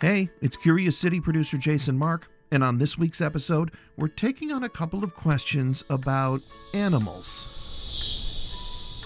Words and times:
Hey, 0.00 0.30
it's 0.40 0.56
Curious 0.56 0.96
City 0.96 1.20
producer 1.20 1.58
Jason 1.58 1.98
Marck, 1.98 2.26
and 2.50 2.64
on 2.64 2.78
this 2.78 2.96
week's 2.96 3.20
episode, 3.20 3.72
we're 3.98 4.08
taking 4.08 4.50
on 4.50 4.64
a 4.64 4.68
couple 4.70 5.04
of 5.04 5.14
questions 5.14 5.84
about 5.90 6.40
animals. 6.72 7.44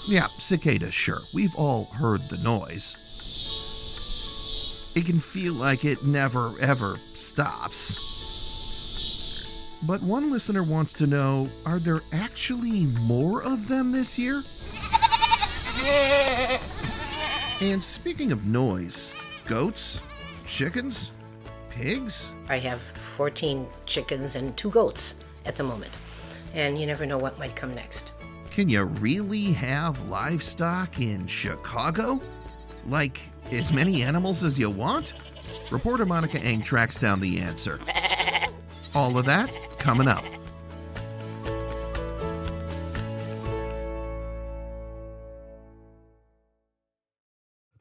Yeah, 0.09 0.29
cicadas, 0.29 0.95
sure. 0.95 1.19
We've 1.35 1.57
all 1.57 1.87
heard 1.99 2.21
the 2.31 2.37
noise. 2.45 2.95
It 4.95 5.05
can 5.05 5.19
feel 5.19 5.55
like 5.55 5.85
it 5.85 5.99
never, 6.07 6.53
ever 6.61 6.95
stops. 6.97 7.99
But 9.89 10.01
one 10.01 10.31
listener 10.31 10.63
wants 10.63 10.93
to 10.93 11.09
know 11.09 11.49
are 11.67 11.81
there 11.81 12.03
actually 12.13 12.85
more 13.01 13.43
of 13.43 13.67
them 13.67 13.91
this 13.91 14.17
year? 14.17 14.45
And 17.61 17.83
speaking 17.83 18.31
of 18.31 18.47
noise, 18.47 19.11
goats, 19.47 19.99
chickens, 20.47 21.11
pigs? 21.71 22.31
I 22.49 22.59
have 22.59 22.81
14 22.81 23.67
chickens 23.87 24.35
and 24.35 24.57
two 24.57 24.71
goats 24.71 25.17
at 25.45 25.57
the 25.57 25.65
moment, 25.65 25.93
and 26.55 26.81
you 26.81 26.87
never 26.87 27.07
know 27.07 27.19
what 27.19 27.39
might 27.39 27.57
come 27.57 27.75
next. 27.75 28.13
Can 28.51 28.69
you 28.69 28.85
really 28.85 29.47
have 29.53 30.09
livestock 30.09 31.01
in 31.01 31.27
Chicago? 31.27 32.21
Like 32.87 33.21
as 33.51 33.73
many 33.73 34.03
animals 34.03 34.45
as 34.45 34.59
you 34.59 34.71
want? 34.71 35.15
Reporter 35.71 36.07
Monica 36.07 36.39
Eng 36.39 36.63
tracks 36.63 36.99
down 36.99 37.21
the 37.21 37.41
answer. 37.41 37.81
All 38.95 39.19
of 39.19 39.25
that 39.25 39.51
coming 39.79 40.07
up. 40.07 40.25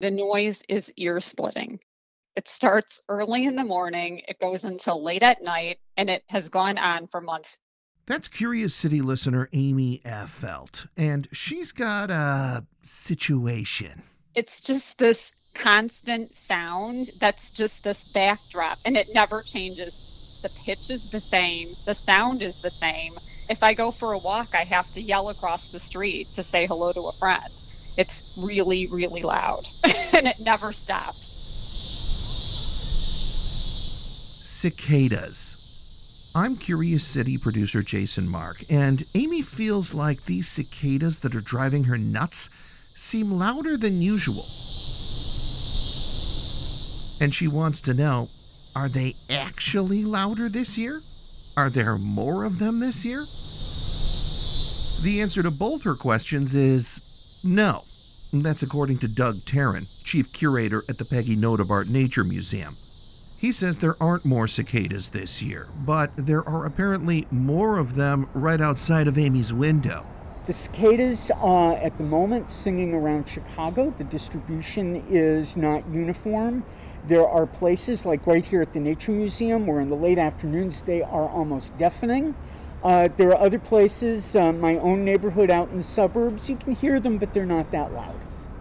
The 0.00 0.10
noise 0.10 0.62
is 0.68 0.92
ear 0.96 1.20
splitting. 1.20 1.78
It 2.36 2.48
starts 2.48 3.02
early 3.08 3.44
in 3.44 3.54
the 3.54 3.64
morning, 3.64 4.22
it 4.26 4.40
goes 4.40 4.64
until 4.64 5.02
late 5.02 5.22
at 5.22 5.42
night, 5.42 5.78
and 5.96 6.10
it 6.10 6.24
has 6.28 6.48
gone 6.48 6.78
on 6.78 7.06
for 7.06 7.20
months. 7.20 7.60
That's 8.06 8.28
Curious 8.28 8.74
City 8.74 9.00
listener 9.00 9.48
Amy 9.52 10.02
F. 10.04 10.30
Felt, 10.30 10.86
and 10.96 11.28
she's 11.32 11.72
got 11.72 12.10
a 12.10 12.66
situation. 12.82 14.02
It's 14.34 14.60
just 14.60 14.98
this 14.98 15.32
constant 15.54 16.36
sound 16.36 17.12
that's 17.20 17.52
just 17.52 17.84
this 17.84 18.04
backdrop, 18.06 18.78
and 18.84 18.96
it 18.96 19.14
never 19.14 19.42
changes. 19.42 20.40
The 20.42 20.50
pitch 20.66 20.90
is 20.90 21.08
the 21.08 21.20
same, 21.20 21.68
the 21.86 21.94
sound 21.94 22.42
is 22.42 22.60
the 22.60 22.68
same. 22.68 23.12
If 23.48 23.62
I 23.62 23.74
go 23.74 23.90
for 23.90 24.12
a 24.12 24.18
walk, 24.18 24.48
I 24.54 24.64
have 24.64 24.92
to 24.94 25.00
yell 25.00 25.28
across 25.28 25.68
the 25.68 25.80
street 25.80 26.26
to 26.34 26.42
say 26.42 26.66
hello 26.66 26.92
to 26.92 27.02
a 27.02 27.12
friend. 27.12 27.63
It's 27.96 28.34
really, 28.36 28.88
really 28.88 29.22
loud, 29.22 29.68
and 30.12 30.26
it 30.26 30.40
never 30.40 30.72
stops. 30.72 31.18
Cicadas. 34.44 36.30
I'm 36.34 36.56
Curious 36.56 37.04
City 37.04 37.38
producer 37.38 37.82
Jason 37.82 38.28
Marck, 38.28 38.64
and 38.68 39.04
Amy 39.14 39.42
feels 39.42 39.94
like 39.94 40.24
these 40.24 40.48
cicadas 40.48 41.18
that 41.18 41.34
are 41.36 41.40
driving 41.40 41.84
her 41.84 41.96
nuts 41.96 42.50
seem 42.96 43.38
louder 43.38 43.76
than 43.76 44.02
usual. 44.02 44.44
And 47.20 47.32
she 47.32 47.46
wants 47.46 47.80
to 47.82 47.94
know 47.94 48.28
are 48.74 48.88
they 48.88 49.14
actually 49.30 50.04
louder 50.04 50.48
this 50.48 50.76
year? 50.76 51.00
Are 51.56 51.70
there 51.70 51.96
more 51.96 52.42
of 52.42 52.58
them 52.58 52.80
this 52.80 53.04
year? 53.04 53.24
The 55.04 55.20
answer 55.20 55.42
to 55.44 55.50
both 55.52 55.82
her 55.82 55.94
questions 55.94 56.56
is 56.56 57.00
no. 57.44 57.82
That's 58.32 58.62
according 58.62 58.98
to 58.98 59.08
Doug 59.08 59.36
Taron, 59.36 59.86
chief 60.02 60.32
curator 60.32 60.82
at 60.88 60.98
the 60.98 61.04
Peggy 61.04 61.36
Notebaert 61.36 61.88
Nature 61.88 62.24
Museum. 62.24 62.76
He 63.38 63.52
says 63.52 63.78
there 63.78 64.02
aren't 64.02 64.24
more 64.24 64.48
cicadas 64.48 65.10
this 65.10 65.42
year, 65.42 65.68
but 65.84 66.10
there 66.16 66.48
are 66.48 66.64
apparently 66.64 67.26
more 67.30 67.78
of 67.78 67.94
them 67.94 68.28
right 68.32 68.60
outside 68.60 69.06
of 69.06 69.18
Amy's 69.18 69.52
window. 69.52 70.06
The 70.46 70.52
cicadas 70.52 71.30
are 71.36 71.74
at 71.74 71.96
the 71.96 72.04
moment 72.04 72.50
singing 72.50 72.92
around 72.92 73.28
Chicago, 73.28 73.94
the 73.96 74.04
distribution 74.04 75.04
is 75.08 75.56
not 75.56 75.88
uniform. 75.88 76.64
There 77.06 77.26
are 77.26 77.46
places 77.46 78.04
like 78.04 78.26
right 78.26 78.44
here 78.44 78.62
at 78.62 78.72
the 78.72 78.80
Nature 78.80 79.12
Museum 79.12 79.66
where 79.66 79.80
in 79.80 79.90
the 79.90 79.94
late 79.94 80.18
afternoons 80.18 80.80
they 80.80 81.02
are 81.02 81.28
almost 81.28 81.76
deafening. 81.76 82.34
Uh, 82.84 83.08
there 83.16 83.30
are 83.30 83.40
other 83.40 83.58
places, 83.58 84.36
uh, 84.36 84.52
my 84.52 84.76
own 84.76 85.06
neighborhood 85.06 85.48
out 85.48 85.70
in 85.70 85.78
the 85.78 85.84
suburbs, 85.84 86.50
you 86.50 86.56
can 86.56 86.74
hear 86.74 87.00
them, 87.00 87.16
but 87.16 87.32
they're 87.32 87.46
not 87.46 87.70
that 87.70 87.90
loud. 87.94 88.14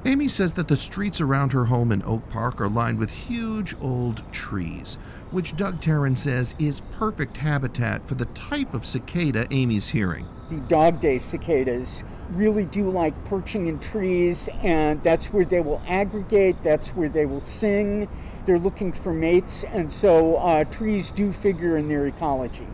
Amy 0.05 0.29
says 0.29 0.53
that 0.53 0.69
the 0.69 0.77
streets 0.77 1.19
around 1.19 1.51
her 1.51 1.65
home 1.65 1.91
in 1.91 2.01
Oak 2.03 2.29
Park 2.29 2.61
are 2.61 2.69
lined 2.69 2.99
with 2.99 3.09
huge 3.09 3.75
old 3.81 4.21
trees, 4.31 4.95
which 5.31 5.57
Doug 5.57 5.81
Taron 5.81 6.17
says 6.17 6.55
is 6.57 6.81
perfect 6.97 7.37
habitat 7.37 8.07
for 8.07 8.15
the 8.15 8.25
type 8.27 8.73
of 8.73 8.85
cicada 8.85 9.45
Amy's 9.51 9.89
hearing. 9.89 10.25
The 10.49 10.57
dog 10.57 11.01
day 11.01 11.19
cicadas 11.19 12.03
really 12.31 12.65
do 12.65 12.89
like 12.89 13.13
perching 13.25 13.67
in 13.67 13.79
trees, 13.79 14.47
and 14.61 15.03
that's 15.03 15.27
where 15.27 15.45
they 15.45 15.59
will 15.59 15.81
aggregate, 15.85 16.63
that's 16.63 16.89
where 16.89 17.09
they 17.09 17.25
will 17.25 17.41
sing. 17.41 18.07
They're 18.45 18.59
looking 18.59 18.93
for 18.93 19.13
mates, 19.13 19.65
and 19.65 19.91
so 19.91 20.37
uh, 20.37 20.63
trees 20.63 21.11
do 21.11 21.33
figure 21.33 21.75
in 21.75 21.89
their 21.89 22.07
ecology. 22.07 22.67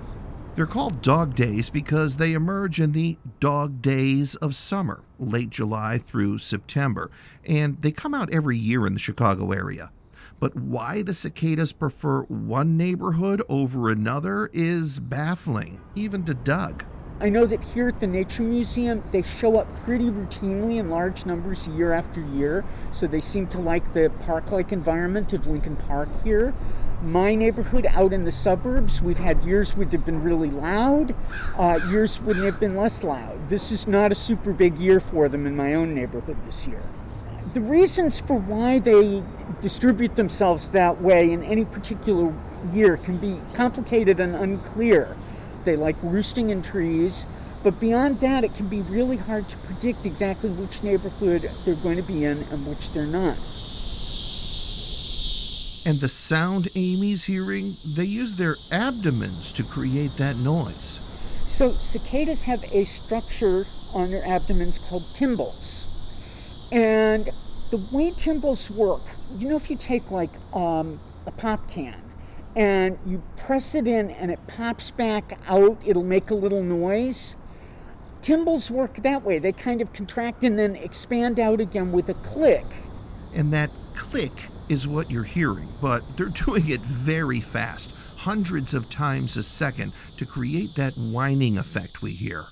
They're 0.56 0.66
called 0.66 1.02
dog 1.02 1.36
days 1.36 1.70
because 1.70 2.18
they 2.18 2.34
emerge 2.34 2.82
in 2.82 2.92
the 2.92 3.18
dog 3.40 3.82
days 3.82 4.36
of 4.36 4.56
summer, 4.56 5.04
late 5.18 5.50
July 5.50 6.00
through 6.00 6.40
September, 6.40 7.10
and 7.46 7.82
they 7.82 7.92
come 7.92 8.14
out 8.14 8.34
every 8.34 8.58
year 8.58 8.86
in 8.86 8.94
the 8.94 9.00
Chicago 9.00 9.52
area. 9.52 9.92
But 10.40 10.56
why 10.56 11.02
the 11.02 11.14
cicadas 11.14 11.72
prefer 11.72 12.24
one 12.24 12.76
neighborhood 12.78 13.42
over 13.48 13.90
another 13.90 14.50
is 14.54 15.00
baffling, 15.00 15.80
even 15.96 16.24
to 16.26 16.34
Doug. 16.34 16.84
I 17.22 17.28
know 17.28 17.46
that 17.46 17.62
here 17.62 17.90
at 17.90 18.00
the 18.00 18.08
Nature 18.08 18.44
Museum, 18.44 19.04
they 19.12 19.24
show 19.24 19.58
up 19.58 19.68
pretty 19.84 20.06
routinely 20.06 20.78
in 20.78 20.90
large 20.90 21.26
numbers 21.26 21.68
year 21.68 21.92
after 21.92 22.22
year, 22.22 22.64
so 22.94 23.08
they 23.08 23.20
seem 23.20 23.46
to 23.48 23.58
like 23.58 23.94
the 23.94 24.10
park 24.22 24.54
like 24.54 24.72
environment 24.72 25.34
of 25.34 25.46
Lincoln 25.46 25.76
Park 25.76 26.08
here. 26.24 26.54
My 27.04 27.36
neighborhood 27.36 27.86
out 27.88 28.14
in 28.14 28.24
the 28.24 28.32
suburbs, 28.32 29.02
we've 29.02 29.20
had 29.20 29.44
years 29.44 29.76
where 29.76 29.86
they've 29.86 30.06
been 30.06 30.24
really 30.24 30.50
loud, 30.50 31.14
uh, 31.58 31.78
years 31.90 32.22
when 32.22 32.40
they've 32.40 32.58
been 32.58 32.78
less 32.78 33.04
loud. 33.04 33.50
This 33.50 33.70
is 33.70 33.86
not 33.86 34.14
a 34.14 34.16
super 34.16 34.54
big 34.54 34.78
year 34.78 35.02
for 35.02 35.28
them 35.28 35.46
in 35.46 35.58
my 35.58 35.74
own 35.74 35.94
neighborhood 35.94 36.38
this 36.46 36.68
year. 36.68 36.84
The 37.54 37.62
reasons 37.62 38.22
for 38.22 38.38
why 38.38 38.80
they 38.80 39.24
distribute 39.60 40.16
themselves 40.16 40.70
that 40.70 41.02
way 41.02 41.34
in 41.34 41.44
any 41.44 41.66
particular 41.66 42.34
year 42.72 42.96
can 42.96 43.18
be 43.18 43.42
complicated 43.54 44.22
and 44.22 44.36
unclear. 44.36 45.18
They 45.66 45.76
like 45.76 45.96
roosting 46.02 46.50
in 46.50 46.62
trees, 46.62 47.26
but 47.64 47.80
beyond 47.80 48.22
that, 48.22 48.44
it 48.44 48.56
can 48.56 48.68
be 48.68 48.82
really 48.82 49.18
hard 49.18 49.48
to 49.50 49.58
predict 49.58 50.06
exactly 50.06 50.50
which 50.50 50.82
neighborhood 50.84 51.50
they're 51.66 51.76
going 51.76 51.98
to 51.98 52.04
be 52.04 52.24
in 52.24 52.38
and 52.38 52.68
which 52.68 52.92
they're 52.94 53.06
not. 53.06 53.38
And 55.86 56.00
the 56.00 56.10
sound 56.10 56.70
Amy's 56.76 57.26
hearing, 57.26 57.74
they 57.86 58.06
use 58.06 58.38
their 58.38 58.56
abdomens 58.72 59.52
to 59.54 59.64
create 59.64 60.12
that 60.18 60.38
noise. 60.38 61.00
So, 61.48 61.70
cicadas 61.70 62.44
have 62.44 62.64
a 62.74 62.86
structure 62.86 63.66
on 63.94 64.12
their 64.12 64.26
abdomens 64.26 64.78
called 64.78 65.04
tymbals. 65.16 65.88
And 66.72 67.26
the 67.72 67.78
way 67.92 68.12
tymbals 68.12 68.70
work, 68.70 69.02
you 69.38 69.50
know, 69.50 69.56
if 69.56 69.70
you 69.70 69.76
take 69.76 70.12
like 70.12 70.30
um, 70.54 71.00
a 71.26 71.32
pop 71.32 71.68
can 71.68 72.09
and 72.60 73.00
you 73.06 73.24
press 73.38 73.74
it 73.74 73.88
in 73.88 74.12
and 74.12 74.30
it 74.30 74.40
pops 74.46 74.92
back 74.92 75.40
out, 75.48 75.78
it'll 75.86 76.04
make 76.04 76.30
a 76.30 76.36
little 76.36 76.62
noise. 76.62 77.38
Tymbals 78.22 78.70
work 78.70 78.98
that 78.98 79.24
way. 79.24 79.40
They 79.40 79.54
kind 79.54 79.80
of 79.80 79.94
contract 79.94 80.44
and 80.44 80.60
then 80.60 80.76
expand 80.76 81.40
out 81.40 81.62
again 81.62 81.94
with 81.94 82.10
a 82.10 82.16
click. 82.16 82.66
And 83.34 83.54
that 83.54 83.70
click 83.96 84.34
is 84.68 84.86
what 84.86 85.10
you're 85.10 85.24
hearing, 85.24 85.70
but 85.82 86.02
they're 86.18 86.28
doing 86.46 86.68
it 86.68 86.82
very 86.82 87.40
fast, 87.40 87.96
hundreds 88.18 88.74
of 88.74 88.92
times 88.92 89.38
a 89.38 89.44
second, 89.44 89.94
to 90.18 90.26
create 90.26 90.76
that 90.76 90.96
whining 90.96 91.58
effect 91.58 92.02
we 92.02 92.12
hear. 92.12 92.44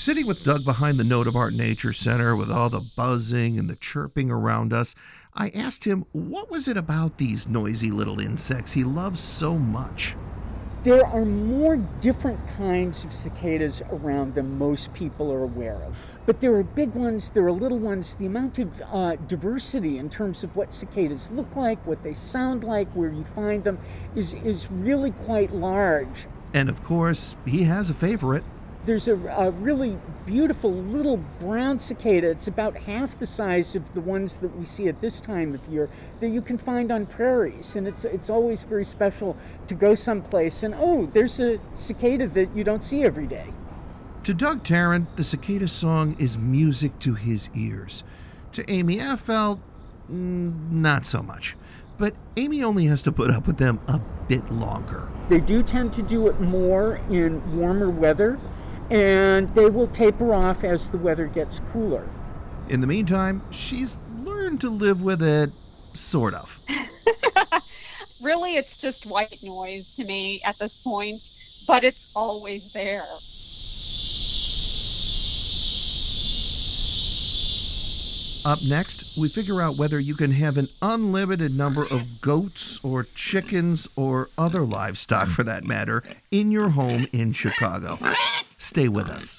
Sitting 0.00 0.26
with 0.26 0.44
Doug 0.44 0.64
behind 0.64 0.98
the 0.98 1.04
Notebaert 1.04 1.54
Nature 1.54 1.92
Center 1.92 2.34
with 2.34 2.50
all 2.50 2.70
the 2.70 2.80
buzzing 2.96 3.58
and 3.58 3.70
the 3.70 3.76
chirping 3.76 4.30
around 4.30 4.72
us, 4.72 4.96
I 5.34 5.50
asked 5.50 5.84
him 5.84 6.04
what 6.12 6.50
was 6.50 6.66
it 6.68 6.76
about 6.76 7.18
these 7.18 7.48
noisy 7.48 7.90
little 7.90 8.20
insects 8.20 8.72
he 8.72 8.84
loves 8.84 9.20
so 9.20 9.56
much. 9.56 10.16
There 10.82 11.04
are 11.04 11.26
more 11.26 11.76
different 11.76 12.40
kinds 12.56 13.04
of 13.04 13.12
cicadas 13.12 13.82
around 13.92 14.34
than 14.34 14.56
most 14.56 14.94
people 14.94 15.30
are 15.30 15.42
aware 15.42 15.74
of. 15.74 16.18
But 16.24 16.40
there 16.40 16.54
are 16.54 16.62
big 16.62 16.94
ones, 16.94 17.28
there 17.30 17.44
are 17.44 17.52
little 17.52 17.78
ones. 17.78 18.14
The 18.14 18.24
amount 18.24 18.58
of 18.58 18.80
uh, 18.90 19.16
diversity 19.16 19.98
in 19.98 20.08
terms 20.08 20.42
of 20.42 20.56
what 20.56 20.72
cicadas 20.72 21.30
look 21.30 21.54
like, 21.54 21.86
what 21.86 22.02
they 22.02 22.14
sound 22.14 22.64
like, 22.64 22.88
where 22.92 23.10
you 23.10 23.24
find 23.24 23.64
them, 23.64 23.78
is, 24.16 24.32
is 24.32 24.70
really 24.70 25.10
quite 25.10 25.54
large. 25.54 26.26
And 26.54 26.70
of 26.70 26.82
course, 26.82 27.36
he 27.44 27.64
has 27.64 27.90
a 27.90 27.94
favorite. 27.94 28.44
There's 28.86 29.06
a, 29.06 29.14
a, 29.14 29.50
really 29.50 29.98
beautiful 30.24 30.72
little 30.72 31.18
brown 31.38 31.78
cicada. 31.78 32.30
It's 32.30 32.48
about 32.48 32.76
half 32.76 33.18
the 33.18 33.26
size 33.26 33.76
of 33.76 33.92
the 33.92 34.00
ones 34.00 34.38
that 34.38 34.56
we 34.56 34.64
see 34.64 34.88
at 34.88 35.02
this 35.02 35.20
time 35.20 35.54
of 35.54 35.66
year 35.68 35.90
that 36.20 36.28
you 36.28 36.40
can 36.40 36.56
find 36.56 36.90
on 36.90 37.04
prairies. 37.04 37.76
And 37.76 37.86
it's, 37.86 38.06
it's 38.06 38.30
always 38.30 38.62
very 38.62 38.86
special 38.86 39.36
to 39.68 39.74
go 39.74 39.94
someplace 39.94 40.62
and, 40.62 40.74
oh, 40.78 41.06
there's 41.12 41.38
a 41.38 41.58
cicada 41.74 42.26
that 42.28 42.56
you 42.56 42.64
don't 42.64 42.82
see 42.82 43.02
every 43.02 43.26
day. 43.26 43.52
To 44.24 44.34
Doug 44.34 44.64
Taron, 44.64 45.06
the 45.16 45.24
cicada 45.24 45.68
song 45.68 46.16
is 46.18 46.38
music 46.38 46.98
to 47.00 47.14
his 47.14 47.50
ears. 47.54 48.02
To 48.52 48.70
Amy 48.70 48.96
Effel, 48.96 49.60
mm, 50.10 50.70
not 50.70 51.04
so 51.04 51.22
much. 51.22 51.56
But 51.98 52.14
Amy 52.38 52.62
only 52.62 52.86
has 52.86 53.02
to 53.02 53.12
put 53.12 53.30
up 53.30 53.46
with 53.46 53.58
them 53.58 53.78
a 53.86 54.00
bit 54.26 54.50
longer. 54.50 55.06
They 55.28 55.40
do 55.40 55.62
tend 55.62 55.92
to 55.92 56.02
do 56.02 56.28
it 56.28 56.40
more 56.40 56.98
in 57.10 57.58
warmer 57.58 57.90
weather 57.90 58.38
and 58.90 59.48
they 59.50 59.70
will 59.70 59.86
taper 59.86 60.34
off 60.34 60.64
as 60.64 60.90
the 60.90 60.98
weather 60.98 61.26
gets 61.26 61.60
cooler. 61.72 62.08
In 62.68 62.80
the 62.80 62.86
meantime, 62.86 63.42
she's 63.50 63.98
learned 64.22 64.60
to 64.60 64.70
live 64.70 65.02
with 65.02 65.22
it, 65.22 65.50
sort 65.94 66.34
of. 66.34 66.58
really, 68.22 68.56
it's 68.56 68.80
just 68.80 69.06
white 69.06 69.38
noise 69.42 69.94
to 69.96 70.04
me 70.04 70.40
at 70.44 70.58
this 70.58 70.82
point, 70.82 71.20
but 71.66 71.84
it's 71.84 72.12
always 72.14 72.72
there. 72.72 73.06
Up 78.44 78.62
next, 78.64 78.99
we 79.18 79.28
figure 79.28 79.60
out 79.60 79.76
whether 79.76 79.98
you 79.98 80.14
can 80.14 80.32
have 80.32 80.56
an 80.56 80.68
unlimited 80.82 81.56
number 81.56 81.84
of 81.84 82.20
goats 82.20 82.78
or 82.82 83.04
chickens 83.14 83.88
or 83.96 84.28
other 84.36 84.60
livestock, 84.62 85.28
for 85.28 85.42
that 85.44 85.64
matter, 85.64 86.02
in 86.30 86.50
your 86.50 86.70
home 86.70 87.06
in 87.12 87.32
Chicago. 87.32 87.98
Stay 88.58 88.88
with 88.88 89.08
us. 89.08 89.38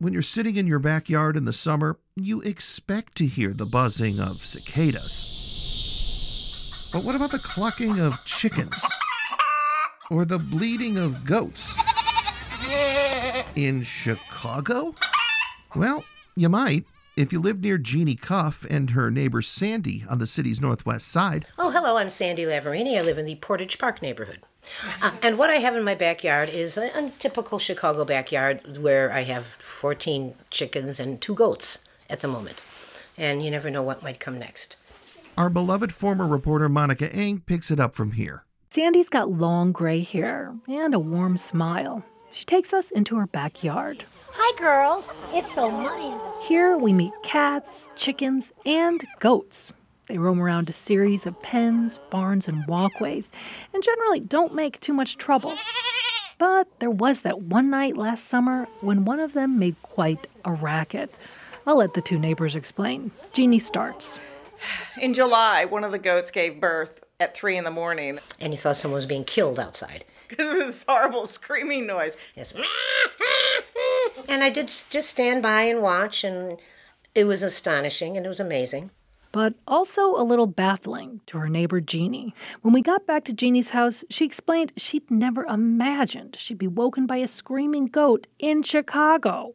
When 0.00 0.12
you're 0.12 0.22
sitting 0.22 0.54
in 0.54 0.68
your 0.68 0.78
backyard 0.78 1.36
in 1.36 1.44
the 1.44 1.52
summer, 1.52 1.98
you 2.14 2.40
expect 2.42 3.16
to 3.16 3.26
hear 3.26 3.52
the 3.52 3.66
buzzing 3.66 4.20
of 4.20 4.36
cicadas. 4.46 5.10
But 6.92 7.02
what 7.02 7.16
about 7.16 7.32
the 7.32 7.40
clucking 7.40 7.98
of 7.98 8.24
chickens? 8.24 8.80
Or 10.08 10.24
the 10.24 10.38
bleating 10.38 10.98
of 10.98 11.24
goats? 11.24 11.74
In 13.56 13.82
Chicago? 13.82 14.94
Well, 15.74 16.04
you 16.36 16.48
might 16.48 16.86
if 17.18 17.32
you 17.32 17.40
live 17.40 17.60
near 17.60 17.78
Jeannie 17.78 18.14
Cuff 18.14 18.64
and 18.70 18.90
her 18.90 19.10
neighbor 19.10 19.42
Sandy 19.42 20.04
on 20.08 20.18
the 20.18 20.26
city's 20.26 20.60
northwest 20.60 21.08
side. 21.08 21.48
Oh, 21.58 21.70
hello, 21.70 21.96
I'm 21.96 22.10
Sandy 22.10 22.44
Lavarini. 22.44 22.96
I 22.96 23.02
live 23.02 23.18
in 23.18 23.24
the 23.24 23.34
Portage 23.34 23.76
Park 23.76 24.00
neighborhood. 24.00 24.44
Uh, 25.02 25.10
and 25.20 25.36
what 25.36 25.50
I 25.50 25.56
have 25.56 25.74
in 25.74 25.82
my 25.82 25.96
backyard 25.96 26.48
is 26.48 26.76
a, 26.76 26.96
a, 26.96 27.10
typical 27.18 27.58
Chicago 27.58 28.04
backyard 28.04 28.78
where 28.78 29.10
I 29.10 29.22
have 29.22 29.46
14 29.46 30.34
chickens 30.50 31.00
and 31.00 31.20
two 31.20 31.34
goats 31.34 31.80
at 32.08 32.20
the 32.20 32.28
moment. 32.28 32.60
And 33.16 33.44
you 33.44 33.50
never 33.50 33.68
know 33.68 33.82
what 33.82 34.04
might 34.04 34.20
come 34.20 34.38
next. 34.38 34.76
Our 35.36 35.50
beloved 35.50 35.92
former 35.92 36.26
reporter 36.26 36.68
Monica 36.68 37.12
Eng 37.12 37.40
picks 37.40 37.72
it 37.72 37.80
up 37.80 37.96
from 37.96 38.12
here. 38.12 38.44
Sandy's 38.68 39.08
got 39.08 39.28
long 39.28 39.72
gray 39.72 40.02
hair 40.02 40.54
and 40.68 40.94
a 40.94 41.00
warm 41.00 41.36
smile. 41.36 42.04
She 42.30 42.44
takes 42.44 42.72
us 42.72 42.92
into 42.92 43.16
her 43.16 43.26
backyard. 43.26 44.04
Hi, 44.40 44.56
girls. 44.56 45.10
It's 45.32 45.52
so 45.52 45.68
muddy. 45.68 46.14
Here 46.46 46.76
we 46.78 46.92
meet 46.92 47.12
cats, 47.24 47.88
chickens, 47.96 48.52
and 48.64 49.04
goats. 49.18 49.72
They 50.06 50.16
roam 50.16 50.40
around 50.40 50.70
a 50.70 50.72
series 50.72 51.26
of 51.26 51.42
pens, 51.42 51.98
barns, 52.08 52.46
and 52.46 52.64
walkways, 52.68 53.32
and 53.74 53.82
generally 53.82 54.20
don't 54.20 54.54
make 54.54 54.78
too 54.78 54.92
much 54.92 55.16
trouble. 55.16 55.58
But 56.38 56.68
there 56.78 56.88
was 56.88 57.22
that 57.22 57.42
one 57.42 57.68
night 57.68 57.96
last 57.96 58.26
summer 58.26 58.68
when 58.80 59.04
one 59.04 59.18
of 59.18 59.32
them 59.32 59.58
made 59.58 59.74
quite 59.82 60.28
a 60.44 60.52
racket. 60.52 61.12
I'll 61.66 61.78
let 61.78 61.94
the 61.94 62.00
two 62.00 62.16
neighbors 62.20 62.54
explain. 62.54 63.10
Jeannie 63.32 63.58
starts. 63.58 64.20
In 65.00 65.14
July, 65.14 65.64
one 65.64 65.82
of 65.82 65.90
the 65.90 65.98
goats 65.98 66.30
gave 66.30 66.60
birth 66.60 67.02
at 67.18 67.36
three 67.36 67.56
in 67.56 67.64
the 67.64 67.72
morning. 67.72 68.20
And 68.38 68.52
you 68.52 68.56
thought 68.56 68.76
someone 68.76 68.98
was 68.98 69.06
being 69.06 69.24
killed 69.24 69.58
outside. 69.58 70.04
Because 70.28 70.46
it 70.54 70.64
was 70.64 70.84
horrible 70.88 71.26
screaming 71.26 71.88
noise. 71.88 72.16
Yes. 72.36 72.54
and 74.28 74.42
I 74.42 74.50
did 74.50 74.68
just 74.68 75.08
stand 75.08 75.42
by 75.42 75.62
and 75.62 75.82
watch, 75.82 76.24
and 76.24 76.58
it 77.14 77.24
was 77.24 77.42
astonishing 77.42 78.16
and 78.16 78.24
it 78.24 78.28
was 78.28 78.40
amazing 78.40 78.90
but 79.32 79.54
also 79.66 80.16
a 80.16 80.24
little 80.24 80.46
baffling 80.46 81.20
to 81.26 81.38
her 81.38 81.48
neighbor 81.48 81.80
Jeannie. 81.80 82.34
When 82.62 82.74
we 82.74 82.82
got 82.82 83.06
back 83.06 83.24
to 83.24 83.32
Jeannie's 83.32 83.70
house, 83.70 84.04
she 84.10 84.24
explained 84.24 84.72
she'd 84.76 85.10
never 85.10 85.44
imagined 85.44 86.36
she'd 86.38 86.58
be 86.58 86.66
woken 86.66 87.06
by 87.06 87.18
a 87.18 87.28
screaming 87.28 87.86
goat 87.86 88.26
in 88.38 88.62
Chicago. 88.62 89.54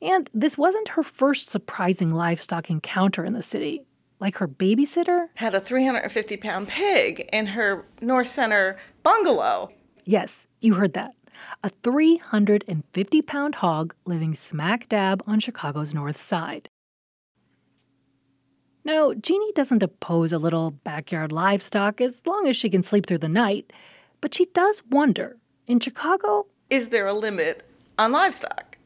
And 0.00 0.28
this 0.34 0.58
wasn't 0.58 0.88
her 0.88 1.02
first 1.02 1.48
surprising 1.48 2.12
livestock 2.12 2.70
encounter 2.70 3.24
in 3.24 3.34
the 3.34 3.42
city. 3.42 3.82
Like 4.18 4.38
her 4.38 4.48
babysitter 4.48 5.26
had 5.34 5.54
a 5.54 5.60
350 5.60 6.36
pound 6.38 6.68
pig 6.68 7.28
in 7.32 7.46
her 7.46 7.84
North 8.00 8.28
Center 8.28 8.78
bungalow. 9.02 9.72
Yes, 10.04 10.46
you 10.60 10.74
heard 10.74 10.94
that. 10.94 11.12
A 11.62 11.68
350 11.68 13.22
pound 13.22 13.56
hog 13.56 13.94
living 14.04 14.34
smack 14.34 14.88
dab 14.88 15.22
on 15.26 15.40
Chicago's 15.40 15.94
north 15.94 16.20
side. 16.20 16.68
Now, 18.84 19.12
Jeannie 19.14 19.52
doesn't 19.52 19.82
oppose 19.82 20.32
a 20.32 20.38
little 20.38 20.72
backyard 20.72 21.30
livestock 21.30 22.00
as 22.00 22.22
long 22.26 22.48
as 22.48 22.56
she 22.56 22.68
can 22.68 22.82
sleep 22.82 23.06
through 23.06 23.18
the 23.18 23.28
night, 23.28 23.72
but 24.20 24.34
she 24.34 24.46
does 24.46 24.82
wonder 24.90 25.36
in 25.68 25.78
Chicago, 25.78 26.46
is 26.68 26.88
there 26.88 27.06
a 27.06 27.12
limit 27.12 27.62
on 27.98 28.12
livestock? 28.12 28.78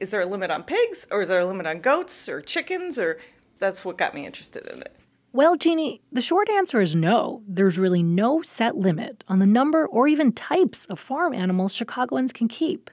Is 0.00 0.10
there 0.10 0.22
a 0.22 0.26
limit 0.26 0.50
on 0.50 0.62
pigs, 0.64 1.06
or 1.10 1.22
is 1.22 1.28
there 1.28 1.40
a 1.40 1.46
limit 1.46 1.66
on 1.66 1.80
goats 1.80 2.28
or 2.28 2.40
chickens, 2.40 2.98
or 2.98 3.18
that's 3.58 3.84
what 3.84 3.98
got 3.98 4.14
me 4.14 4.26
interested 4.26 4.66
in 4.66 4.80
it? 4.80 4.97
Well, 5.32 5.56
Jeannie, 5.56 6.00
the 6.10 6.22
short 6.22 6.48
answer 6.48 6.80
is 6.80 6.96
no. 6.96 7.42
There's 7.46 7.78
really 7.78 8.02
no 8.02 8.40
set 8.40 8.76
limit 8.76 9.24
on 9.28 9.40
the 9.40 9.46
number 9.46 9.86
or 9.86 10.08
even 10.08 10.32
types 10.32 10.86
of 10.86 10.98
farm 10.98 11.34
animals 11.34 11.74
Chicagoans 11.74 12.32
can 12.32 12.48
keep. 12.48 12.90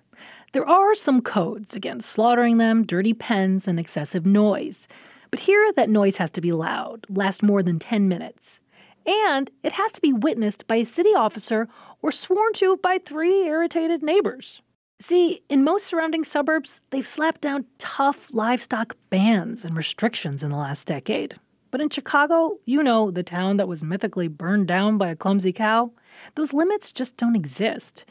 There 0.52 0.70
are 0.70 0.96
some 0.96 1.22
codes 1.22 1.76
against 1.76 2.10
slaughtering 2.10 2.58
them, 2.58 2.86
dirty 2.86 3.14
pens, 3.14 3.70
and 3.70 3.80
excessive 3.80 4.26
noise. 4.26 4.90
But 5.32 5.40
here, 5.40 5.72
that 5.78 5.90
noise 5.90 6.18
has 6.18 6.30
to 6.32 6.42
be 6.42 6.52
loud, 6.52 7.06
last 7.10 7.42
more 7.42 7.64
than 7.64 7.80
10 7.80 8.10
minutes. 8.10 8.60
And 9.06 9.50
it 9.64 9.72
has 9.72 9.94
to 9.94 10.02
be 10.02 10.12
witnessed 10.12 10.68
by 10.68 10.78
a 10.78 10.86
city 10.86 11.14
officer 11.16 11.70
or 12.02 12.12
sworn 12.12 12.52
to 12.54 12.76
by 12.78 12.98
three 12.98 13.46
irritated 13.46 14.04
neighbors. 14.04 14.62
See, 15.00 15.42
in 15.50 15.64
most 15.64 15.88
surrounding 15.88 16.24
suburbs, 16.24 16.82
they've 16.90 17.06
slapped 17.06 17.42
down 17.42 17.66
tough 17.78 18.30
livestock 18.32 18.98
bans 19.10 19.64
and 19.64 19.76
restrictions 19.76 20.44
in 20.44 20.52
the 20.52 20.58
last 20.58 20.88
decade. 20.88 21.36
But 21.76 21.82
in 21.82 21.90
Chicago, 21.90 22.58
you 22.64 22.82
know, 22.82 23.12
the 23.12 23.22
town 23.22 23.58
that 23.58 23.68
was 23.68 23.84
mythically 23.84 24.30
burned 24.30 24.66
down 24.66 24.98
by 24.98 25.10
a 25.10 25.16
clumsy 25.18 25.52
cow, 25.52 25.92
those 26.36 26.54
limits 26.54 26.90
just 26.90 27.18
don't 27.18 27.36
exist. 27.36 28.06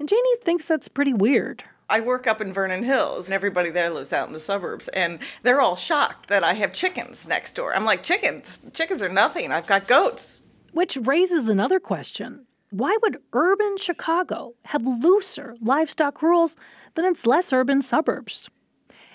And 0.00 0.08
Janie 0.08 0.36
thinks 0.42 0.66
that's 0.66 0.88
pretty 0.88 1.14
weird. 1.14 1.62
I 1.88 2.00
work 2.00 2.26
up 2.26 2.40
in 2.40 2.52
Vernon 2.52 2.82
Hills, 2.82 3.28
and 3.28 3.32
everybody 3.32 3.70
there 3.70 3.88
lives 3.88 4.12
out 4.12 4.26
in 4.26 4.32
the 4.32 4.40
suburbs, 4.40 4.88
and 4.88 5.20
they're 5.44 5.60
all 5.60 5.76
shocked 5.76 6.28
that 6.28 6.42
I 6.42 6.54
have 6.54 6.72
chickens 6.72 7.28
next 7.28 7.54
door. 7.54 7.72
I'm 7.72 7.84
like, 7.84 8.02
chickens? 8.02 8.60
Chickens 8.72 9.00
are 9.00 9.08
nothing. 9.08 9.52
I've 9.52 9.68
got 9.68 9.86
goats. 9.86 10.42
Which 10.72 10.96
raises 10.96 11.48
another 11.48 11.78
question. 11.78 12.46
Why 12.70 12.98
would 13.00 13.18
urban 13.32 13.76
Chicago 13.76 14.54
have 14.64 14.84
looser 14.84 15.54
livestock 15.60 16.20
rules 16.20 16.56
than 16.96 17.04
its 17.04 17.28
less 17.28 17.52
urban 17.52 17.80
suburbs? 17.80 18.50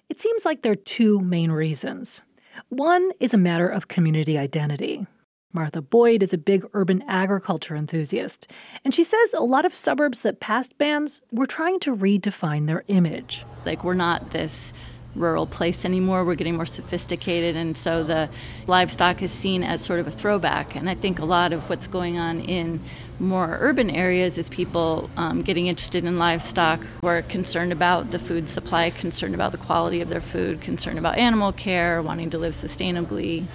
It 0.08 0.22
seems 0.22 0.46
like 0.46 0.62
there 0.62 0.72
are 0.72 0.76
two 0.78 1.20
main 1.20 1.52
reasons. 1.52 2.22
One 2.70 3.12
is 3.20 3.34
a 3.34 3.38
matter 3.38 3.68
of 3.68 3.88
community 3.88 4.38
identity. 4.38 5.06
Martha 5.52 5.82
Boyd 5.82 6.22
is 6.22 6.32
a 6.32 6.38
big 6.38 6.64
urban 6.74 7.04
agriculture 7.08 7.76
enthusiast, 7.76 8.52
and 8.86 8.94
she 8.94 9.04
says 9.04 9.34
a 9.34 9.42
lot 9.42 9.66
of 9.66 9.74
suburbs 9.74 10.22
that 10.22 10.40
passed 10.40 10.78
bans 10.78 11.22
were 11.32 11.48
trying 11.48 11.80
to 11.80 11.96
redefine 11.96 12.68
their 12.68 12.84
image. 12.88 13.46
Like, 13.66 13.84
we're 13.84 13.96
not 13.96 14.30
this 14.30 14.74
rural 15.16 15.46
place 15.46 15.86
anymore. 15.86 16.24
We're 16.24 16.36
getting 16.36 16.56
more 16.56 16.66
sophisticated, 16.66 17.56
and 17.56 17.76
so 17.76 18.04
the 18.04 18.30
livestock 18.68 19.22
is 19.22 19.32
seen 19.32 19.64
as 19.64 19.82
sort 19.82 20.00
of 20.00 20.08
a 20.08 20.12
throwback. 20.12 20.76
And 20.76 20.90
I 20.90 20.96
think 20.96 21.20
a 21.20 21.26
lot 21.26 21.54
of 21.54 21.70
what's 21.70 21.88
going 21.88 22.20
on 22.20 22.42
in 22.42 22.80
more 23.20 23.58
urban 23.60 23.90
areas 23.90 24.38
is 24.38 24.50
people 24.50 25.10
um, 25.18 25.42
getting 25.42 25.68
interested 25.68 26.06
in 26.06 26.18
livestock 26.18 26.80
who 27.02 27.08
are 27.08 27.22
concerned 27.24 27.72
about 27.72 28.12
the 28.12 28.20
food 28.20 28.48
supply, 28.48 28.90
concerned 28.90 29.36
about 29.36 29.52
the 29.52 29.58
quality 29.58 30.02
of 30.02 30.10
their 30.10 30.22
food, 30.22 30.62
concerned 30.62 30.98
about 30.98 31.18
animal 31.18 31.52
care, 31.52 32.02
wanting 32.02 32.30
to 32.30 32.38
live 32.38 32.54
sustainably. 32.54 33.46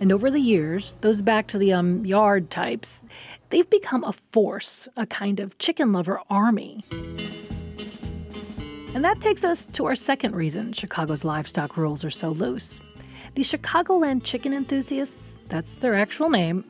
And 0.00 0.12
over 0.12 0.30
the 0.30 0.40
years, 0.40 0.96
those 1.00 1.22
back 1.22 1.46
to 1.48 1.58
the 1.58 1.72
um, 1.72 2.04
yard 2.04 2.50
types, 2.50 3.02
they've 3.50 3.68
become 3.68 4.04
a 4.04 4.12
force, 4.12 4.88
a 4.96 5.06
kind 5.06 5.40
of 5.40 5.56
chicken 5.58 5.92
lover 5.92 6.20
army. 6.28 6.84
And 8.96 9.04
that 9.04 9.20
takes 9.20 9.44
us 9.44 9.66
to 9.72 9.84
our 9.84 9.94
second 9.94 10.34
reason 10.34 10.72
Chicago's 10.72 11.22
livestock 11.22 11.76
rules 11.76 12.02
are 12.02 12.08
so 12.08 12.30
loose. 12.30 12.80
The 13.34 13.42
Chicagoland 13.42 14.24
chicken 14.24 14.54
enthusiasts, 14.54 15.38
that's 15.50 15.74
their 15.74 15.94
actual 15.94 16.30
name, 16.30 16.64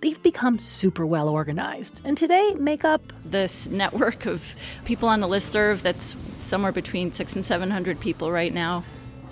they've 0.00 0.22
become 0.22 0.60
super 0.60 1.04
well 1.04 1.28
organized 1.28 2.00
and 2.04 2.16
today 2.16 2.54
make 2.54 2.84
up 2.84 3.12
this 3.24 3.68
network 3.68 4.26
of 4.26 4.54
people 4.84 5.08
on 5.08 5.18
the 5.18 5.26
listserv 5.26 5.82
that's 5.82 6.14
somewhere 6.38 6.70
between 6.70 7.12
six 7.12 7.34
and 7.34 7.44
700 7.44 7.98
people 7.98 8.30
right 8.30 8.54
now. 8.54 8.84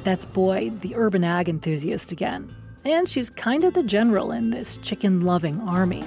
That's 0.02 0.24
Boyd, 0.24 0.80
the 0.80 0.96
urban 0.96 1.22
ag 1.22 1.48
enthusiast 1.48 2.10
again. 2.10 2.52
And 2.84 3.08
she's 3.08 3.30
kind 3.30 3.62
of 3.62 3.74
the 3.74 3.84
general 3.84 4.32
in 4.32 4.50
this 4.50 4.76
chicken 4.78 5.20
loving 5.20 5.60
army. 5.60 6.02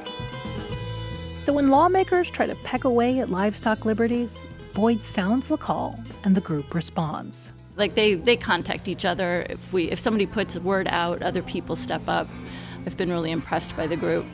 So 1.39 1.53
when 1.53 1.69
lawmakers 1.69 2.29
try 2.29 2.47
to 2.47 2.55
peck 2.65 2.83
away 2.83 3.19
at 3.19 3.29
livestock 3.29 3.85
liberties, 3.85 4.43
Boyd 4.73 5.03
sounds 5.03 5.49
the 5.49 5.57
call 5.57 5.99
and 6.23 6.35
the 6.35 6.41
group 6.41 6.73
responds. 6.73 7.51
Like 7.75 7.93
they, 7.95 8.15
they 8.15 8.35
contact 8.35 8.87
each 8.87 9.05
other. 9.05 9.45
If 9.49 9.71
we 9.71 9.91
if 9.91 9.99
somebody 9.99 10.25
puts 10.25 10.55
a 10.55 10.61
word 10.61 10.87
out, 10.89 11.21
other 11.21 11.43
people 11.43 11.75
step 11.75 12.01
up. 12.07 12.27
I've 12.85 12.97
been 12.97 13.11
really 13.11 13.31
impressed 13.31 13.75
by 13.77 13.87
the 13.87 13.95
group. 13.95 14.25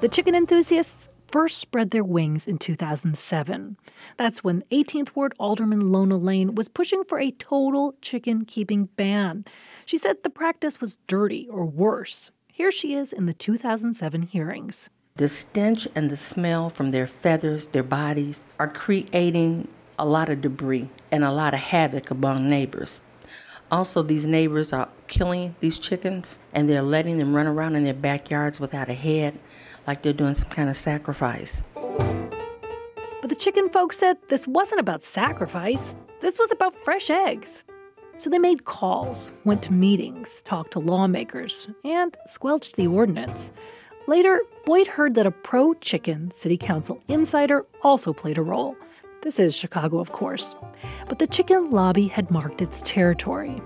The 0.00 0.08
chicken 0.08 0.34
enthusiasts 0.34 1.08
first 1.28 1.58
spread 1.58 1.90
their 1.90 2.04
wings 2.04 2.46
in 2.46 2.58
2007. 2.58 3.76
That's 4.16 4.44
when 4.44 4.62
18th 4.70 5.10
Ward 5.14 5.34
Alderman 5.38 5.90
Lona 5.90 6.16
Lane 6.16 6.54
was 6.54 6.68
pushing 6.68 7.02
for 7.04 7.18
a 7.18 7.30
total 7.32 7.94
chicken 8.02 8.44
keeping 8.44 8.86
ban. 8.96 9.44
She 9.86 9.96
said 9.96 10.16
the 10.22 10.30
practice 10.30 10.80
was 10.80 10.98
dirty 11.06 11.48
or 11.50 11.64
worse. 11.64 12.30
Here 12.52 12.70
she 12.70 12.94
is 12.94 13.12
in 13.12 13.26
the 13.26 13.34
2007 13.34 14.22
hearings. 14.22 14.88
The 15.16 15.28
stench 15.28 15.88
and 15.94 16.10
the 16.10 16.16
smell 16.16 16.68
from 16.68 16.90
their 16.90 17.06
feathers, 17.06 17.68
their 17.68 17.82
bodies, 17.82 18.44
are 18.58 18.68
creating 18.68 19.68
a 19.98 20.06
lot 20.06 20.28
of 20.28 20.40
debris 20.40 20.88
and 21.10 21.24
a 21.24 21.30
lot 21.30 21.54
of 21.54 21.60
havoc 21.60 22.10
among 22.10 22.48
neighbors. 22.48 23.00
Also, 23.70 24.02
these 24.02 24.26
neighbors 24.26 24.72
are 24.72 24.88
killing 25.08 25.56
these 25.60 25.78
chickens 25.78 26.38
and 26.52 26.68
they're 26.68 26.82
letting 26.82 27.18
them 27.18 27.34
run 27.34 27.46
around 27.46 27.74
in 27.74 27.84
their 27.84 27.94
backyards 27.94 28.60
without 28.60 28.88
a 28.88 28.94
head, 28.94 29.38
like 29.86 30.02
they're 30.02 30.12
doing 30.12 30.34
some 30.34 30.50
kind 30.50 30.68
of 30.68 30.76
sacrifice. 30.76 31.62
But 31.74 33.28
the 33.28 33.34
chicken 33.34 33.68
folks 33.70 33.98
said 33.98 34.18
this 34.28 34.46
wasn't 34.46 34.80
about 34.80 35.02
sacrifice, 35.02 35.96
this 36.20 36.38
was 36.38 36.52
about 36.52 36.74
fresh 36.74 37.10
eggs. 37.10 37.64
So 38.18 38.30
they 38.30 38.38
made 38.38 38.64
calls, 38.64 39.30
went 39.44 39.62
to 39.64 39.72
meetings, 39.72 40.42
talked 40.42 40.70
to 40.72 40.78
lawmakers, 40.78 41.68
and 41.84 42.16
squelched 42.26 42.76
the 42.76 42.86
ordinance. 42.86 43.52
Later, 44.06 44.40
Boyd 44.64 44.86
heard 44.86 45.14
that 45.16 45.26
a 45.26 45.32
pro 45.32 45.74
chicken 45.74 46.30
city 46.30 46.56
council 46.56 47.02
insider 47.08 47.66
also 47.82 48.12
played 48.12 48.38
a 48.38 48.42
role. 48.42 48.76
This 49.26 49.40
is 49.40 49.56
Chicago, 49.56 49.98
of 49.98 50.12
course. 50.12 50.54
But 51.08 51.18
the 51.18 51.26
chicken 51.26 51.72
lobby 51.72 52.06
had 52.06 52.30
marked 52.30 52.62
its 52.62 52.80
territory. 52.82 53.60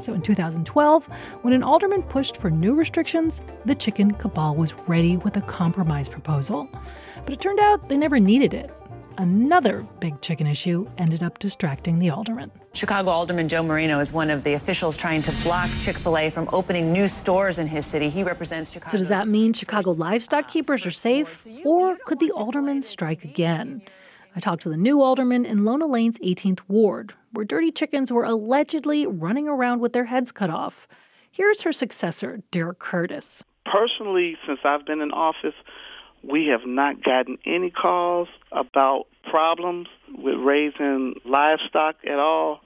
So 0.00 0.14
in 0.14 0.22
2012, 0.22 1.06
when 1.42 1.52
an 1.52 1.62
alderman 1.62 2.02
pushed 2.04 2.38
for 2.38 2.48
new 2.48 2.72
restrictions, 2.72 3.42
the 3.66 3.74
chicken 3.74 4.12
cabal 4.12 4.54
was 4.56 4.72
ready 4.88 5.18
with 5.18 5.36
a 5.36 5.42
compromise 5.42 6.08
proposal. 6.08 6.66
But 7.26 7.34
it 7.34 7.42
turned 7.42 7.60
out 7.60 7.90
they 7.90 7.98
never 7.98 8.18
needed 8.18 8.54
it. 8.54 8.74
Another 9.18 9.86
big 10.00 10.18
chicken 10.22 10.46
issue 10.46 10.88
ended 10.96 11.22
up 11.22 11.38
distracting 11.38 11.98
the 11.98 12.08
alderman. 12.08 12.50
Chicago 12.72 13.10
Alderman 13.10 13.48
Joe 13.48 13.62
Moreno 13.62 14.00
is 14.00 14.14
one 14.14 14.30
of 14.30 14.44
the 14.44 14.54
officials 14.54 14.96
trying 14.96 15.20
to 15.20 15.32
block 15.42 15.68
Chick 15.80 15.98
fil 15.98 16.16
A 16.16 16.30
from 16.30 16.48
opening 16.54 16.90
new 16.90 17.06
stores 17.06 17.58
in 17.58 17.66
his 17.66 17.84
city. 17.84 18.08
He 18.08 18.22
represents 18.22 18.72
Chicago. 18.72 18.92
So, 18.92 18.96
does 18.96 19.08
that 19.08 19.28
mean 19.28 19.52
Chicago 19.52 19.90
livestock 19.90 20.46
uh, 20.46 20.48
keepers 20.48 20.86
are 20.86 20.90
safe? 20.90 21.46
Or 21.66 21.98
could 22.06 22.18
the 22.18 22.30
alderman 22.30 22.80
strike 22.80 23.24
again? 23.24 23.82
I 24.34 24.40
talked 24.40 24.62
to 24.62 24.68
the 24.68 24.76
new 24.76 25.02
alderman 25.02 25.44
in 25.44 25.64
Lona 25.64 25.86
Lane's 25.86 26.18
18th 26.20 26.60
ward, 26.68 27.12
where 27.32 27.44
dirty 27.44 27.70
chickens 27.70 28.10
were 28.10 28.24
allegedly 28.24 29.06
running 29.06 29.48
around 29.48 29.80
with 29.80 29.92
their 29.92 30.06
heads 30.06 30.32
cut 30.32 30.50
off. 30.50 30.88
Here's 31.30 31.62
her 31.62 31.72
successor, 31.72 32.40
Derrick 32.50 32.78
Curtis. 32.78 33.42
Personally, 33.64 34.36
since 34.46 34.60
I've 34.64 34.86
been 34.86 35.00
in 35.00 35.12
office, 35.12 35.54
we 36.22 36.46
have 36.46 36.66
not 36.66 37.02
gotten 37.02 37.38
any 37.44 37.70
calls 37.70 38.28
about 38.52 39.06
problems 39.28 39.88
with 40.16 40.36
raising 40.36 41.14
livestock 41.24 41.96
at 42.06 42.18
all. 42.18 42.60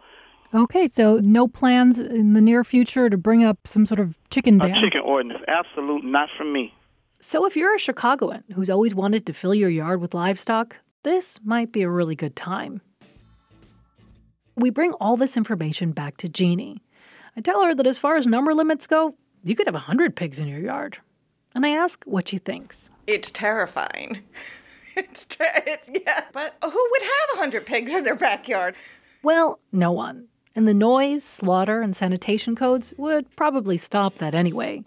Okay, 0.55 0.87
so 0.87 1.19
no 1.23 1.49
plans 1.49 1.99
in 1.99 2.33
the 2.33 2.41
near 2.41 2.65
future 2.65 3.11
to 3.11 3.17
bring 3.17 3.45
up 3.45 3.59
some 3.67 3.85
sort 3.85 3.99
of 3.99 4.19
chicken 4.31 4.59
ban? 4.59 4.73
A 4.73 4.81
chicken 4.81 5.01
ordinance, 5.01 5.43
absolute, 5.49 6.05
not 6.05 6.29
for 6.37 6.45
me. 6.45 6.73
So 7.21 7.45
if 7.47 7.57
you're 7.57 7.75
a 7.75 7.79
Chicagoan 7.79 8.45
who's 8.55 8.71
always 8.71 8.95
wanted 8.95 9.27
to 9.27 9.33
fill 9.33 9.55
your 9.55 9.71
yard 9.71 10.01
with 10.01 10.15
livestock, 10.15 10.77
this 11.07 11.39
might 11.45 11.71
be 11.71 11.83
a 11.83 11.89
really 11.89 12.17
good 12.17 12.35
time. 12.35 12.81
We 14.57 14.71
bring 14.71 14.93
all 14.95 15.17
this 15.17 15.37
information 15.37 15.93
back 15.93 16.17
to 16.17 16.29
Jeannie. 16.29 16.83
I 17.37 17.43
tell 17.43 17.63
her 17.63 17.77
that 17.77 17.87
as 17.87 17.97
far 17.97 18.17
as 18.17 18.27
number 18.27 18.53
limits 18.53 18.89
go, 18.89 19.15
you 19.45 19.55
could 19.55 19.69
have 19.69 19.75
100 19.75 20.17
pigs 20.17 20.41
in 20.41 20.49
your 20.49 20.59
yard. 20.59 20.99
And 21.55 21.65
I 21.65 21.77
ask 21.77 22.03
what 22.07 22.29
she 22.29 22.39
thinks. 22.39 22.91
It's 23.07 23.31
terrifying. 23.31 24.25
it's, 24.97 25.25
ter- 25.27 25.63
it's 25.65 25.89
yeah, 25.95 26.25
but 26.33 26.57
who 26.61 26.89
would 26.91 27.03
have 27.03 27.39
100 27.39 27.67
pigs 27.67 27.95
in 27.95 28.03
their 28.03 28.17
backyard? 28.17 28.75
Well, 29.23 29.61
no 29.71 29.93
one. 29.93 30.27
And 30.57 30.67
the 30.67 30.75
noise, 30.75 31.23
slaughter, 31.23 31.83
and 31.83 31.95
sanitation 31.95 32.57
codes 32.57 32.93
would 32.97 33.31
probably 33.37 33.79
stop 33.79 34.17
that 34.17 34.35
anyway, 34.35 34.83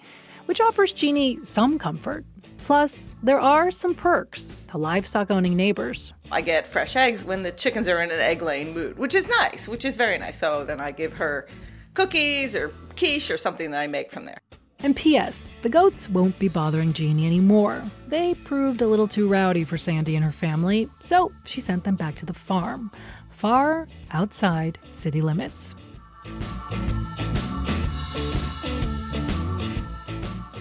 which 0.47 0.59
offers 0.59 0.91
Jeannie 0.91 1.39
some 1.45 1.79
comfort. 1.79 2.25
Plus, 2.65 3.07
there 3.23 3.39
are 3.39 3.71
some 3.71 3.95
perks 3.95 4.55
to 4.69 4.77
livestock 4.77 5.31
owning 5.31 5.55
neighbors. 5.55 6.13
I 6.31 6.41
get 6.41 6.67
fresh 6.67 6.95
eggs 6.95 7.25
when 7.25 7.43
the 7.43 7.51
chickens 7.51 7.87
are 7.87 8.01
in 8.01 8.11
an 8.11 8.19
egg 8.19 8.41
laying 8.41 8.73
mood, 8.73 8.97
which 8.97 9.15
is 9.15 9.27
nice, 9.27 9.67
which 9.67 9.85
is 9.85 9.97
very 9.97 10.17
nice. 10.17 10.39
So 10.39 10.63
then 10.63 10.79
I 10.79 10.91
give 10.91 11.13
her 11.13 11.47
cookies 11.93 12.55
or 12.55 12.69
quiche 12.95 13.31
or 13.31 13.37
something 13.37 13.71
that 13.71 13.81
I 13.81 13.87
make 13.87 14.11
from 14.11 14.25
there. 14.25 14.39
And 14.81 14.95
P.S., 14.95 15.45
the 15.61 15.69
goats 15.69 16.07
won't 16.09 16.39
be 16.39 16.47
bothering 16.47 16.93
Jeannie 16.93 17.25
anymore. 17.25 17.83
They 18.07 18.33
proved 18.35 18.81
a 18.81 18.87
little 18.87 19.09
too 19.09 19.27
rowdy 19.27 19.65
for 19.65 19.77
Sandy 19.77 20.15
and 20.15 20.23
her 20.23 20.31
family, 20.31 20.87
so 20.99 21.33
she 21.45 21.59
sent 21.59 21.83
them 21.83 21.95
back 21.95 22.15
to 22.15 22.25
the 22.25 22.33
farm, 22.33 22.89
far 23.29 23.89
outside 24.11 24.79
city 24.91 25.21
limits. 25.21 25.75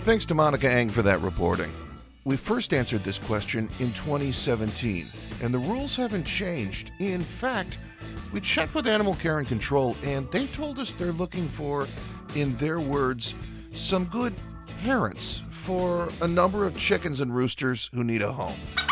Thanks 0.05 0.27
to 0.27 0.35
Monica 0.35 0.69
Eng 0.69 0.89
for 0.89 1.03
that 1.03 1.21
reporting. 1.21 1.73
We 2.29 2.37
first 2.37 2.75
answered 2.75 3.05
this 3.05 3.19
question 3.19 3.71
in 3.79 3.91
2017, 3.95 5.07
and 5.41 5.55
the 5.55 5.59
rules 5.59 5.97
haven't 5.97 6.25
changed. 6.25 6.93
In 6.99 7.23
fact, 7.23 7.79
we 8.35 8.41
checked 8.43 8.75
with 8.75 8.87
Animal 8.87 9.15
Care 9.15 9.39
and 9.39 9.49
Control, 9.49 9.97
and 10.03 10.31
they 10.31 10.47
told 10.49 10.79
us 10.79 10.93
they're 10.93 11.13
looking 11.13 11.49
for, 11.49 11.89
in 12.35 12.55
their 12.59 12.81
words, 12.81 13.33
some 13.75 14.05
good 14.05 14.35
parents 14.83 15.41
for 15.65 16.11
a 16.21 16.29
number 16.29 16.67
of 16.67 16.77
chickens 16.77 17.23
and 17.23 17.35
roosters 17.35 17.89
who 17.95 18.05
need 18.05 18.21
a 18.21 18.31
home. 18.31 18.88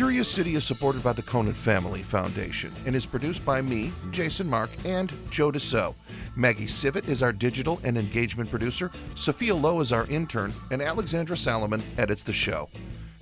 Curious 0.00 0.30
City 0.30 0.54
is 0.54 0.64
supported 0.64 1.02
by 1.02 1.12
the 1.12 1.20
Conant 1.20 1.58
Family 1.58 2.02
Foundation 2.02 2.72
and 2.86 2.96
is 2.96 3.04
produced 3.04 3.44
by 3.44 3.60
me, 3.60 3.92
Jason 4.12 4.48
Marck, 4.48 4.70
and 4.86 5.12
Joe 5.30 5.52
DeCeault. 5.52 5.94
Maggie 6.36 6.64
Sivit 6.64 7.06
is 7.06 7.22
our 7.22 7.34
digital 7.34 7.78
and 7.84 7.98
engagement 7.98 8.48
producer, 8.48 8.90
Sophia 9.14 9.54
Lowe 9.54 9.78
is 9.78 9.92
our 9.92 10.06
intern, 10.06 10.54
and 10.70 10.80
Alexandra 10.80 11.36
Salomon 11.36 11.82
edits 11.98 12.22
the 12.22 12.32
show. 12.32 12.70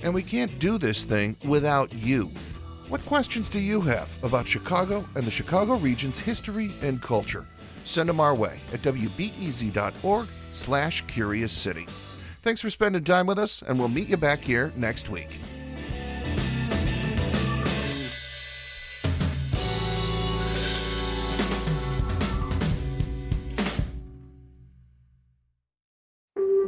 And 0.04 0.14
we 0.14 0.22
can't 0.22 0.56
do 0.60 0.78
this 0.78 1.02
thing 1.02 1.36
without 1.44 1.92
you. 1.92 2.30
What 2.88 3.04
questions 3.06 3.48
do 3.48 3.58
you 3.58 3.80
have 3.80 4.08
about 4.22 4.46
Chicago 4.46 5.04
and 5.16 5.24
the 5.24 5.32
Chicago 5.32 5.74
region's 5.78 6.20
history 6.20 6.70
and 6.80 7.02
culture? 7.02 7.44
Send 7.86 8.08
them 8.08 8.20
our 8.20 8.36
way 8.36 8.60
at 8.72 8.82
wbez.org 8.82 10.28
slash 10.52 11.04
curious 11.08 11.50
city. 11.50 11.88
Thanks 12.42 12.60
for 12.60 12.70
spending 12.70 13.02
time 13.02 13.26
with 13.26 13.40
us, 13.40 13.64
and 13.66 13.80
we'll 13.80 13.88
meet 13.88 14.08
you 14.08 14.16
back 14.16 14.38
here 14.38 14.72
next 14.76 15.08
week. 15.08 15.40